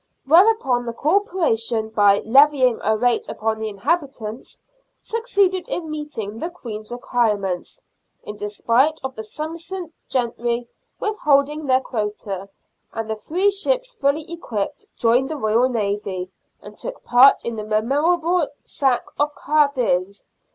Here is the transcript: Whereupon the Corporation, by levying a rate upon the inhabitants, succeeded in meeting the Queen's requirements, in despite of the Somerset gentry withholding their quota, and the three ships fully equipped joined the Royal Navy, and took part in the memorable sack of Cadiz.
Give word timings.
Whereupon 0.25 0.85
the 0.87 0.93
Corporation, 0.93 1.89
by 1.89 2.21
levying 2.25 2.79
a 2.83 2.97
rate 2.97 3.29
upon 3.29 3.59
the 3.59 3.69
inhabitants, 3.69 4.59
succeeded 4.99 5.67
in 5.69 5.91
meeting 5.91 6.39
the 6.39 6.49
Queen's 6.49 6.89
requirements, 6.89 7.83
in 8.23 8.35
despite 8.35 8.99
of 9.03 9.15
the 9.15 9.21
Somerset 9.23 9.91
gentry 10.09 10.67
withholding 10.99 11.67
their 11.67 11.81
quota, 11.81 12.49
and 12.91 13.07
the 13.07 13.15
three 13.15 13.51
ships 13.51 13.93
fully 13.93 14.25
equipped 14.33 14.87
joined 14.97 15.29
the 15.29 15.37
Royal 15.37 15.69
Navy, 15.69 16.31
and 16.63 16.75
took 16.75 17.03
part 17.03 17.45
in 17.45 17.55
the 17.55 17.63
memorable 17.63 18.47
sack 18.63 19.05
of 19.19 19.29
Cadiz. 19.35 20.25